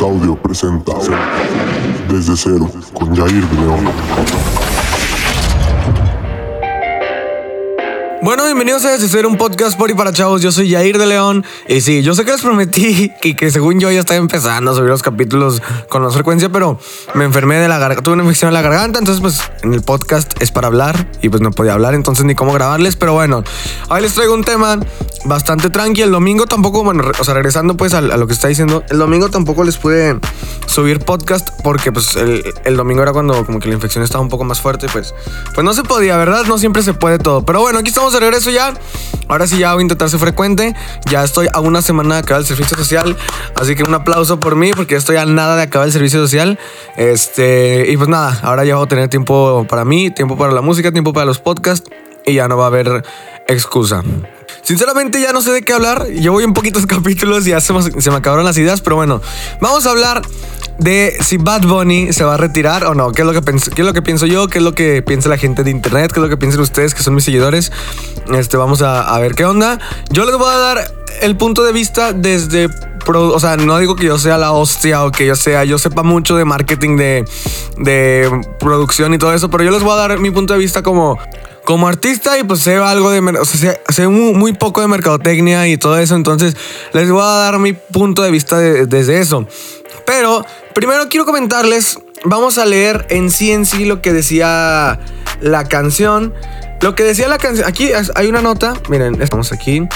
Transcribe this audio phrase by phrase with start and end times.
[0.00, 0.92] Audio presenta
[2.08, 4.51] Desde Cero con Jair de León.
[8.22, 10.42] Bueno, bienvenidos a Desde un podcast por y para chavos.
[10.42, 11.44] Yo soy Jair de León.
[11.66, 14.74] Y sí, yo sé que les prometí que, que según yo ya estaba empezando a
[14.76, 16.78] subir los capítulos con más frecuencia, pero
[17.14, 19.82] me enfermé de la garganta, tuve una infección en la garganta, entonces pues en el
[19.82, 23.42] podcast es para hablar y pues no podía hablar, entonces ni cómo grabarles, pero bueno,
[23.88, 24.78] hoy les traigo un tema
[25.24, 26.02] bastante tranqui.
[26.02, 29.30] El domingo tampoco, bueno, o sea, regresando pues a, lo que está diciendo, el domingo
[29.30, 30.16] tampoco les pude
[30.66, 34.28] subir podcast porque pues el, el, domingo era cuando como que la infección estaba un
[34.28, 35.12] poco más fuerte, pues,
[35.54, 36.44] pues no se podía, ¿verdad?
[36.46, 38.74] No siempre se puede todo, pero bueno, aquí estamos de regreso ya.
[39.28, 40.74] Ahora sí ya voy a intentar ser frecuente.
[41.10, 43.16] Ya estoy a una semana de acabar el servicio social.
[43.54, 46.58] Así que un aplauso por mí porque estoy a nada de acabar el servicio social.
[46.96, 50.60] Este, y pues nada, ahora ya voy a tener tiempo para mí, tiempo para la
[50.60, 51.88] música, tiempo para los podcasts
[52.26, 53.04] y ya no va a haber
[53.48, 54.02] excusa.
[54.62, 56.06] Sinceramente ya no sé de qué hablar.
[56.06, 59.20] Llevo un poquitos capítulos y ya se me, acabaron las ideas, pero bueno,
[59.60, 60.22] vamos a hablar
[60.78, 63.12] de si Bad Bunny se va a retirar o no.
[63.12, 64.48] ¿Qué es lo que, qué es lo que pienso yo?
[64.48, 66.12] ¿Qué es lo que piensa la gente de internet?
[66.12, 67.72] ¿Qué es lo que piensan ustedes que son mis seguidores?
[68.32, 69.78] Este, vamos a, ver qué onda.
[70.10, 72.68] Yo les voy a dar el punto de vista desde
[73.04, 76.04] o sea, no digo que yo sea la hostia o que yo sea, yo sepa
[76.04, 77.24] mucho de marketing, de,
[77.78, 80.84] de producción y todo eso, pero yo les voy a dar mi punto de vista
[80.84, 81.18] como,
[81.64, 85.76] como artista y pues sé algo de, o sea, sé, muy, poco de mercadotecnia y
[85.76, 86.56] todo eso, entonces
[86.92, 89.46] les voy a dar mi punto de vista desde eso.
[90.04, 94.98] Pero primero quiero comentarles, vamos a leer en sí en sí lo que decía
[95.40, 96.34] la canción.
[96.80, 99.86] Lo que decía la canción, aquí hay una nota, miren, estamos aquí.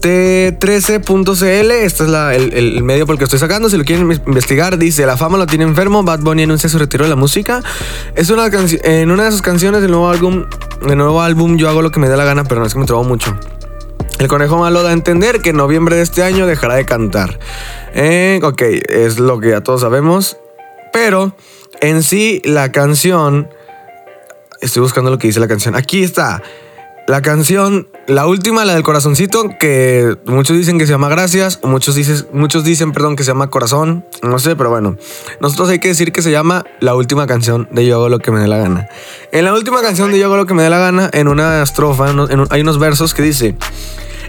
[0.00, 3.68] T13.cl, este es el, medio por el que estoy sacando.
[3.68, 6.02] Si lo quieren investigar, dice: La fama lo tiene enfermo.
[6.02, 7.62] Bad Bunny anuncia su retiro de la música.
[8.14, 8.48] Es una
[8.84, 10.46] en una de sus canciones del nuevo álbum.
[10.86, 12.80] Del nuevo álbum, yo hago lo que me dé la gana, pero no es que
[12.80, 13.36] me trabajo mucho.
[14.18, 17.38] El conejo malo da a entender que en noviembre de este año dejará de cantar.
[17.94, 20.36] Eh, ok, es lo que ya todos sabemos.
[20.92, 21.34] Pero
[21.80, 23.48] en sí, la canción.
[24.60, 25.74] Estoy buscando lo que dice la canción.
[25.74, 26.42] Aquí está.
[27.10, 31.96] La canción, la última, la del corazoncito, que muchos dicen que se llama Gracias, muchos
[31.96, 34.96] dicen, muchos dicen, perdón, que se llama Corazón, no sé, pero bueno,
[35.40, 38.30] nosotros hay que decir que se llama la última canción de Yo hago lo que
[38.30, 38.88] me dé la gana.
[39.32, 41.64] En la última canción de Yo hago lo que me dé la gana, en una
[41.64, 42.14] estrofa,
[42.50, 43.56] hay unos versos que dice,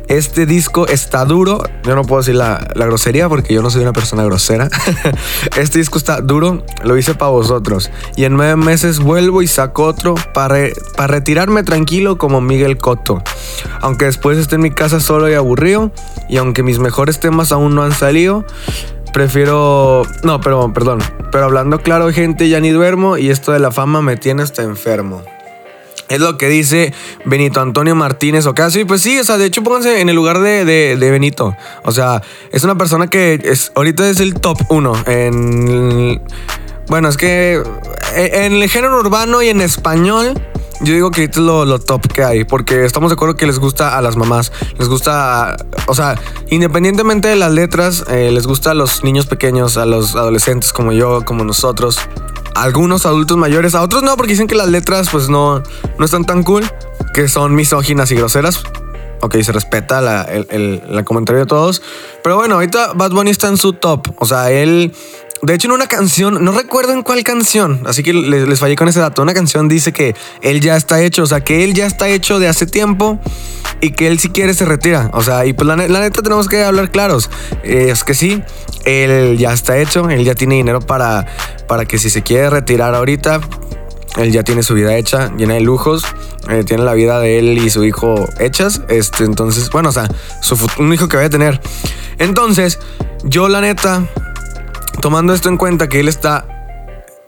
[0.07, 1.63] este disco está duro.
[1.83, 4.69] Yo no puedo decir la, grosería porque yo no soy una persona grosera.
[5.57, 6.63] este disco está duro.
[6.83, 7.91] Lo hice para vosotros.
[8.15, 10.57] Y en nueve meses vuelvo y saco otro para,
[10.95, 13.23] para retirarme tranquilo como Miguel Cotto.
[13.81, 15.91] Aunque después esté en mi casa solo y aburrido.
[16.29, 18.45] Y aunque mis mejores temas aún no han salido.
[19.13, 20.03] Prefiero...
[20.23, 20.99] No, pero perdón.
[21.31, 23.17] Pero hablando claro, gente, ya ni duermo.
[23.17, 25.23] Y esto de la fama me tiene hasta enfermo.
[26.11, 28.81] Es lo que dice Benito Antonio Martínez Ocasio.
[28.81, 31.55] Y pues sí, o sea, de hecho pónganse en el lugar de, Benito.
[31.83, 36.21] O sea, es una persona que es, ahorita es el top uno en...
[36.87, 37.63] Bueno, es que
[38.13, 40.33] en el género urbano y en español,
[40.81, 43.97] yo digo que es lo, top que hay, porque estamos de acuerdo que les gusta
[43.97, 45.55] a las mamás, les gusta,
[45.87, 50.17] o sea, independientemente de las letras, eh, les gusta a los niños pequeños, a los
[50.17, 51.97] adolescentes como yo, como nosotros
[52.55, 55.63] algunos adultos mayores, a otros no, porque dicen que las letras pues no,
[55.97, 56.63] no están tan cool,
[57.13, 58.63] que son misóginas y groseras.
[59.21, 61.83] Ok, se respeta la, el, el, comentario de todos.
[62.23, 64.07] Pero bueno, ahorita Bad Bunny está en su top.
[64.17, 64.93] O sea, él
[65.41, 68.87] de hecho, en una canción, no recuerdo en cuál canción, así que les, fallé con
[68.87, 69.23] ese dato.
[69.23, 72.39] Una canción dice que él ya está hecho, o sea, que él ya está hecho
[72.39, 73.19] de hace tiempo
[73.81, 75.09] y que él si quiere se retira.
[75.13, 77.31] O sea, y pues la, neta tenemos que hablar claros.
[77.63, 78.43] es que sí,
[78.85, 81.25] él ya está hecho, él ya tiene dinero para,
[81.67, 83.41] para que si se quiere retirar ahorita,
[84.17, 86.03] él ya tiene su vida hecha, llena de lujos,
[86.49, 88.81] eh, tiene la vida de él y su hijo hechas.
[88.89, 90.07] Este, entonces, bueno, o sea,
[90.41, 91.61] su, un hijo que vaya a tener.
[92.19, 92.77] Entonces,
[93.23, 94.07] yo la neta
[94.99, 96.47] tomando esto en cuenta que él está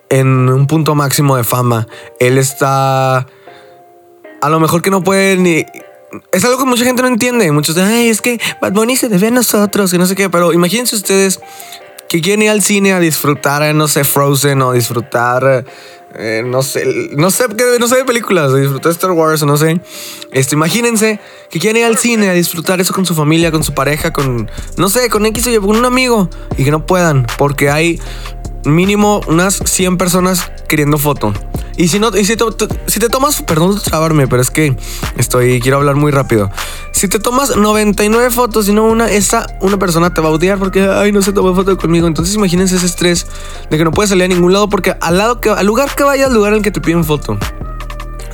[0.09, 1.87] en un punto máximo de fama,
[2.19, 3.27] él está
[4.41, 5.65] a lo mejor que no puede ni
[6.31, 7.51] es algo que mucha gente no entiende.
[7.51, 10.29] Muchos dicen, ay, es que Bad Bunny se debe a nosotros y no sé qué.
[10.29, 11.39] Pero imagínense ustedes
[12.09, 15.65] que quieren ir al cine a disfrutar, no sé, Frozen o disfrutar
[16.15, 17.45] eh, no sé, no sé,
[17.79, 19.81] no sé de películas, disfrutar Star Wars o no sé.
[20.31, 21.19] Este, imagínense
[21.49, 24.49] que quieren ir al cine a disfrutar eso con su familia, con su pareja, con,
[24.77, 27.99] no sé, con X o con un amigo y que no puedan porque hay
[28.65, 31.33] mínimo unas 100 personas queriendo foto.
[31.75, 32.45] Y si no, y si, te,
[32.85, 34.77] si te tomas, perdón trabarme, pero es que
[35.17, 36.51] estoy, quiero hablar muy rápido.
[36.91, 40.59] Si te tomas 99 fotos y no una, esa una persona te va a odiar
[40.59, 42.07] porque, ay, no se tomó foto conmigo.
[42.07, 43.25] Entonces imagínense ese estrés
[43.71, 46.03] de que no puedes salir a ningún lado porque al lado que, al lugar que
[46.03, 47.37] vayas, al lugar en el que te piden foto.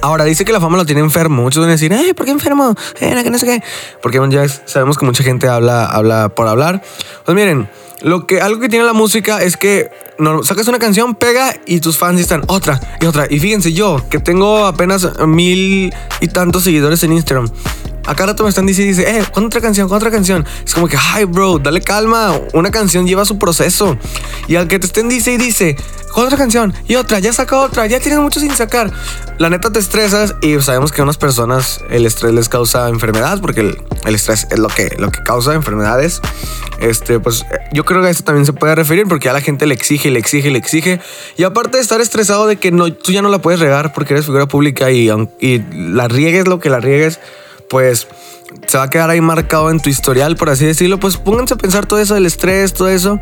[0.01, 1.43] Ahora, dice que la fama lo tiene enfermo.
[1.43, 2.73] Muchos van a decir, ay, ¿por qué enfermo?
[3.01, 3.63] Eh, que no sé qué.
[4.01, 6.81] Porque ya sabemos que mucha gente habla, habla por hablar.
[7.25, 7.69] Pues miren,
[8.01, 11.79] lo que, algo que tiene la música es que no, sacas una canción, pega y
[11.79, 13.27] tus fans están otra y otra.
[13.29, 17.49] Y fíjense, yo que tengo apenas mil y tantos seguidores en Instagram.
[18.09, 19.87] Acá rato me están diciendo, dice, eh, ¿cuándo otra canción?
[19.87, 20.43] ¿Cuándo otra canción?
[20.65, 22.33] Es como que, ay, bro, dale calma.
[22.53, 23.99] Una canción lleva su proceso.
[24.47, 25.77] Y al que te estén dice y dice,
[26.15, 28.91] otra canción y otra, ya saca otra, ya tienes mucho sin sacar.
[29.37, 33.39] La neta te estresas y sabemos que a unas personas el estrés les causa enfermedad
[33.41, 36.19] porque el, el estrés es lo que, lo que causa enfermedades.
[36.79, 39.67] Este, pues yo creo que a esto también se puede referir porque a la gente
[39.67, 40.99] le exige, le exige, le exige.
[41.37, 44.15] Y aparte de estar estresado de que no, tú ya no la puedes regar porque
[44.15, 47.19] eres figura pública y, y la riegues lo que la riegues
[47.69, 48.07] pues
[48.67, 50.99] se va a quedar ahí marcado en tu historial, por así decirlo.
[50.99, 53.19] Pues pónganse a pensar todo eso del estrés, todo eso.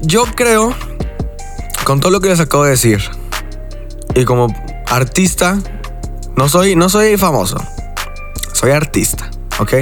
[0.00, 0.74] Yo creo,
[1.84, 3.02] con todo lo que les acabo de decir,
[4.14, 4.46] y como
[4.88, 5.58] artista,
[6.36, 7.58] no soy, no soy famoso,
[8.52, 9.74] soy artista, ¿ok?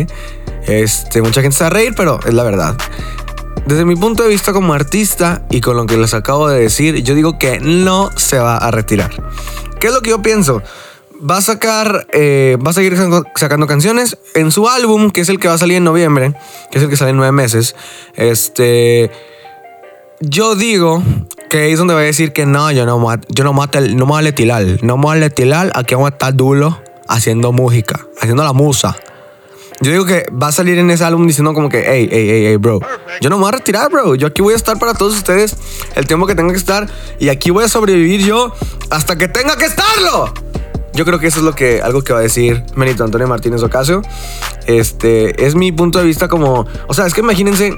[0.66, 2.76] Este, mucha gente se va a reír, pero es la verdad.
[3.66, 7.02] Desde mi punto de vista como artista y con lo que les acabo de decir,
[7.02, 9.10] yo digo que no se va a retirar.
[9.78, 10.62] ¿Qué es lo que yo pienso?
[11.18, 12.96] Va a sacar, eh, va a seguir
[13.34, 16.34] sacando, canciones en su álbum, que es el que va a salir en noviembre,
[16.70, 17.74] que es el que sale en nueve meses.
[18.14, 19.10] Este,
[20.20, 21.02] yo digo
[21.50, 24.06] que ahí es donde va a decir que no, yo no, yo no, mato, no
[24.06, 27.52] me voy a letilar, no me voy a letilar, aquí vamos a estar duro haciendo
[27.52, 28.96] música, haciendo la musa.
[29.80, 32.44] Yo digo que va a salir en ese álbum diciendo como que, hey, hey, hey,
[32.48, 32.80] hey, bro.
[33.20, 34.16] Yo no me voy a retirar, bro.
[34.16, 35.56] Yo aquí voy a estar para todos ustedes
[35.94, 36.88] el tiempo que tenga que estar.
[37.20, 38.52] Y aquí voy a sobrevivir yo
[38.90, 40.34] hasta que tenga que estarlo.
[40.98, 43.62] Yo creo que eso es lo que, algo que va a decir Benito Antonio Martínez
[43.62, 44.02] Ocasio.
[44.66, 47.72] Este, es mi punto de vista como, o sea, es que imagínense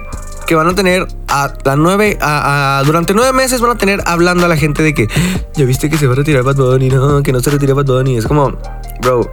[0.46, 4.46] que van a tener a la nueve, a, durante nueve meses van a tener hablando
[4.46, 5.06] a la gente de que,
[5.54, 7.84] ya viste que se va a retirar Bad Bunny, no, que no se retira Bad
[7.84, 8.16] Bunny.
[8.16, 8.56] Es como,
[9.02, 9.30] bro,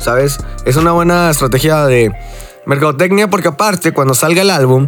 [0.00, 0.36] ¿sabes?
[0.66, 2.12] Es una buena estrategia de
[2.66, 4.86] mercadotecnia porque aparte cuando salga el álbum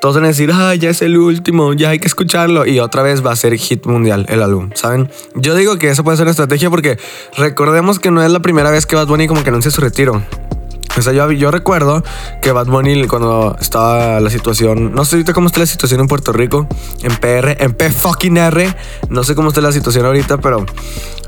[0.00, 2.66] todos van a decir, ah, ya es el último, ya hay que escucharlo.
[2.66, 5.10] Y otra vez va a ser hit mundial el álbum, ¿saben?
[5.34, 6.98] Yo digo que eso puede ser una estrategia porque
[7.36, 10.22] recordemos que no es la primera vez que Bad Bunny como que anuncia su retiro.
[10.96, 12.04] O sea, yo, yo recuerdo
[12.40, 16.06] que Bad Bunny cuando estaba la situación, no sé ahorita cómo está la situación en
[16.06, 16.68] Puerto Rico,
[17.02, 18.76] en PR, en P fucking R,
[19.08, 20.64] no sé cómo está la situación ahorita, pero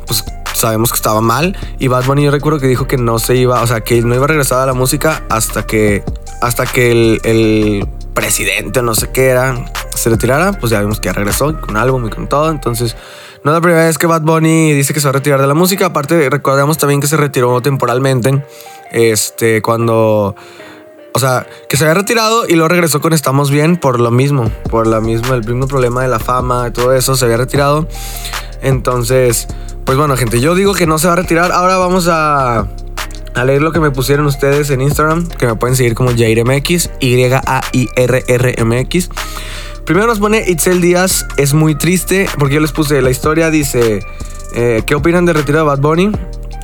[0.07, 0.25] pues
[0.55, 1.57] sabemos que estaba mal.
[1.79, 4.15] Y Bad Bunny yo recuerdo que dijo que no se iba, o sea, que no
[4.15, 6.05] iba a regresar a la música hasta que,
[6.41, 9.55] hasta que el, el presidente, no sé qué era,
[9.95, 12.51] se retirara, pues ya vimos que ya regresó con álbum y con todo.
[12.51, 12.97] Entonces,
[13.45, 15.47] no es la primera vez que Bad Bunny dice que se va a retirar de
[15.47, 15.87] la música.
[15.87, 18.43] Aparte, recordemos también que se retiró temporalmente.
[18.91, 20.35] Este, cuando.
[21.13, 24.51] O sea, que se había retirado y luego regresó con Estamos Bien por lo mismo.
[24.71, 27.17] Por lo mismo, el mismo problema de la fama todo eso.
[27.17, 27.87] Se había retirado.
[28.63, 29.47] Entonces,
[29.85, 31.53] pues bueno, gente, yo digo que no se va a retirar.
[31.53, 32.67] Ahora vamos a
[33.37, 36.91] a leer lo que me pusieron ustedes en Instagram, que me pueden seguir como JairMX,
[37.01, 37.51] Y-A-I-R-R-M-X.
[39.85, 44.01] Primero nos pone Itzel Díaz, es muy triste, porque yo les puse la historia, dice,
[44.55, 46.13] eh, ¿qué opinan de retiro de Bad Bunny?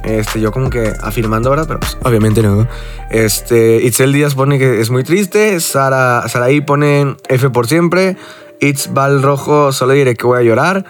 [0.03, 2.67] Este, yo como que afirmando ahora, pero pues, obviamente no.
[3.11, 8.17] Este, Itzel Díaz pone que es muy triste, Sara, Saraí pone F por siempre,
[8.61, 10.87] Itz Val Rojo, solo diré que voy a llorar.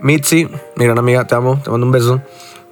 [0.00, 2.22] Mitzi, mi gran amiga, te amo, te mando un beso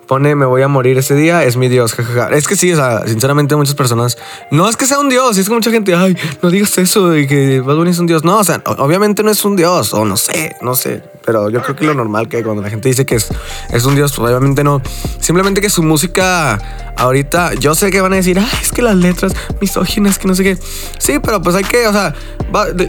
[0.06, 1.94] pone me voy a morir ese día, es mi Dios,
[2.32, 4.18] Es que sí, o sea, sinceramente muchas personas,
[4.50, 7.26] no es que sea un Dios, es que mucha gente, ay, no digas eso de
[7.26, 8.24] que Bad Bunny es un Dios.
[8.24, 11.62] No, o sea, obviamente no es un Dios, o no sé, no sé, pero yo
[11.62, 13.28] creo que lo normal que cuando la gente dice que es,
[13.70, 14.82] es un Dios, pues obviamente no.
[15.20, 16.58] Simplemente que su música
[16.96, 20.34] ahorita, yo sé que van a decir, ay, es que las letras misóginas, que no
[20.34, 20.58] sé qué.
[20.98, 22.14] Sí, pero pues hay que, o sea,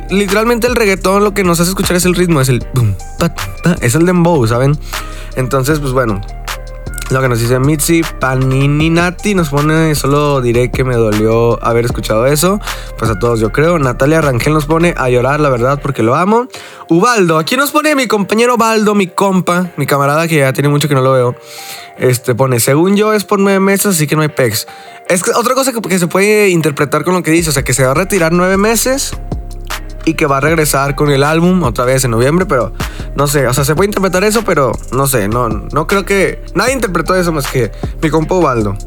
[0.10, 2.66] literalmente el reggaetón lo que nos hace escuchar es el ritmo, es el
[3.82, 4.78] es el dembow, ¿saben?
[5.36, 6.22] Entonces, pues bueno,
[7.12, 12.26] lo que nos dice Mitzi Panininati nos pone, solo diré que me dolió haber escuchado
[12.26, 12.60] eso.
[12.98, 13.78] Pues a todos yo creo.
[13.78, 16.48] Natalia Rangel nos pone a llorar, la verdad, porque lo amo.
[16.90, 20.88] Ubaldo, aquí nos pone mi compañero Baldo, mi compa, mi camarada que ya tiene mucho
[20.88, 21.36] que no lo veo.
[21.98, 24.68] Este pone, según yo es por nueve meses, así que no hay pex.
[25.08, 27.74] Es otra cosa que, que se puede interpretar con lo que dice, o sea, que
[27.74, 29.16] se va a retirar nueve meses
[30.06, 32.72] y que va a regresar con el álbum otra vez en noviembre, pero
[33.16, 36.44] no sé, o sea, se puede interpretar eso, pero no sé, no, no creo que
[36.54, 37.72] nadie interpretó eso más que
[38.02, 38.78] mi compa Ubaldo.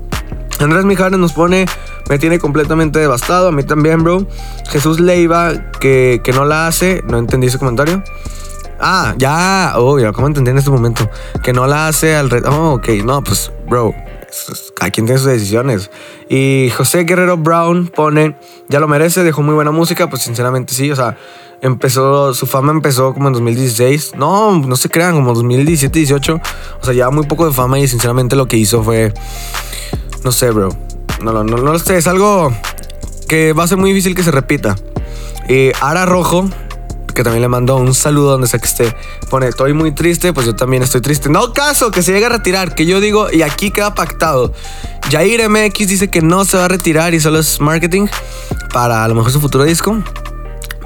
[0.60, 1.66] Andrés Mijares nos pone,
[2.08, 4.26] me tiene completamente devastado, a mí también, bro.
[4.70, 8.02] Jesús Leiva, que, que no la hace, no entendí ese comentario.
[8.80, 11.08] Ah, ya, oh, ya, ¿cómo entendí en este momento?
[11.42, 12.30] Que no la hace al...
[12.30, 13.94] Re oh, ok, no, pues, bro,
[14.80, 15.90] a quien tiene sus decisiones.
[16.28, 18.36] Y José Guerrero Brown pone,
[18.68, 21.16] ya lo merece, dejó muy buena música, pues sinceramente sí, o sea,
[21.60, 26.40] empezó, su fama empezó como en 2016, no, no se crean, como 2017, 18,
[26.80, 29.12] o sea, ya muy poco de fama y sinceramente lo que hizo fue,
[30.24, 30.70] no sé, bro,
[31.22, 32.52] no, no, no, no sé, es algo
[33.28, 34.76] que va a ser muy difícil que se repita.
[35.48, 36.48] Y Ara Rojo,
[37.18, 38.94] que también le mando un saludo donde sea que esté.
[39.28, 41.28] Pone, estoy muy triste, pues yo también estoy triste.
[41.28, 44.52] No caso que se llegue a retirar, que yo digo, y aquí queda pactado.
[45.10, 48.06] Jair MX dice que no se va a retirar y solo es marketing
[48.72, 50.00] para a lo mejor su futuro disco.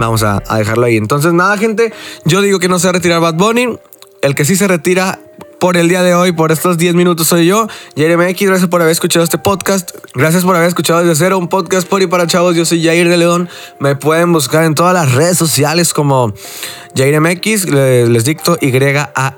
[0.00, 0.96] Vamos a, a dejarlo ahí.
[0.96, 1.92] Entonces, nada, gente.
[2.24, 3.78] Yo digo que no se va a retirar Bad Bunny.
[4.22, 5.18] El que sí se retira
[5.62, 8.49] por el día de hoy, por estos 10 minutos, soy yo, Jair MX.
[8.49, 9.92] Gracias por haber escuchado este podcast.
[10.12, 12.57] Gracias por haber escuchado desde cero un podcast por y para chavos.
[12.57, 13.49] Yo soy Jair de León.
[13.78, 16.35] Me pueden buscar en todas las redes sociales como
[16.97, 17.71] Jair MX.
[17.71, 19.37] Les, les dicto Y-A-I-R-R,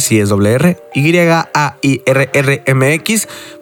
[0.00, 0.85] si es doble R.
[0.96, 2.48] Y-A-I-R-R-M-X.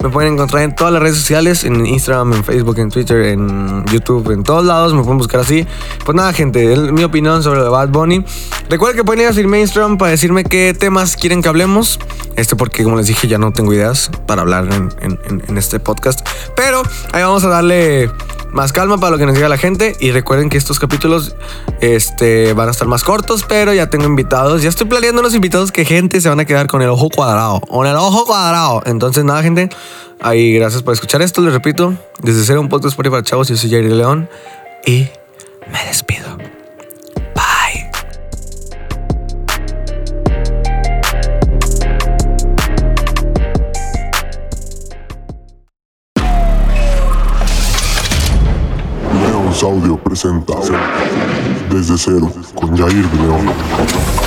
[0.02, 3.84] Me pueden encontrar en todas las redes sociales, en Instagram, en Facebook, en Twitter, en
[3.86, 4.94] YouTube, en todos lados.
[4.94, 5.66] Me pueden buscar así.
[6.04, 8.24] Pues nada, gente, mi opinión sobre lo de Bad Bunny.
[8.70, 11.98] Recuerden que pueden ir a seguirme Instagram para decirme qué temas quieren que hablemos.
[12.36, 14.68] Este porque, como les dije, ya no tengo ideas para hablar
[15.00, 16.20] en este podcast.
[16.54, 18.10] Pero ahí vamos a darle
[18.54, 19.96] más calma para lo que nos diga la gente.
[20.00, 21.34] Y recuerden que estos capítulos
[21.80, 24.62] este, van a estar más cortos, pero ya tengo invitados.
[24.62, 27.60] Ya estoy planeando unos invitados que gente se van a quedar con el ojo cuadrado.
[27.60, 28.82] Con el ojo cuadrado.
[28.86, 29.68] Entonces, nada, gente.
[30.20, 31.42] Ahí, gracias por escuchar esto.
[31.42, 33.48] Les repito, desde cero un podcast para chavos.
[33.48, 34.30] Yo soy Jair León.
[34.86, 35.08] Y
[35.70, 36.53] me despido.
[50.04, 50.54] Presenta
[51.70, 54.23] Desde Cero con Jair de León.